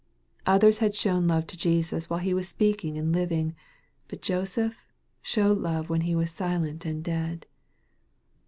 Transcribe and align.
Others 0.47 0.79
had 0.79 0.95
shown 0.95 1.27
love 1.27 1.45
to 1.45 1.55
Jesus 1.55 2.09
while 2.09 2.17
He 2.21 2.33
was 2.33 2.47
speaking 2.47 2.97
and 2.97 3.11
living, 3.13 3.55
but 4.07 4.23
Joseph 4.23 4.87
showed 5.21 5.59
love 5.59 5.91
when 5.91 6.01
He 6.01 6.15
was 6.15 6.31
silent 6.31 6.87
and 6.87 7.03
dead. 7.03 7.45